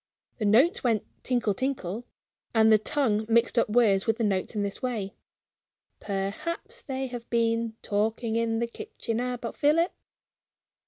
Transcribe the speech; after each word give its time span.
The 0.39 0.45
notes 0.45 0.83
went 0.83 1.05
tinkle, 1.21 1.53
tinkle 1.53 2.05
and 2.55 2.71
the 2.73 2.79
tongue 2.79 3.23
mixed 3.29 3.59
up 3.59 3.69
words 3.69 4.07
with 4.07 4.17
the 4.17 4.23
notes 4.23 4.55
in 4.55 4.63
this 4.63 4.81
way: 4.81 5.13
"Perhaps 5.99 6.81
they 6.81 7.05
have 7.05 7.29
been 7.29 7.75
talking 7.83 8.35
in 8.35 8.57
the 8.57 8.65
kitchen 8.65 9.19
about 9.19 9.55
Philip?" 9.55 9.93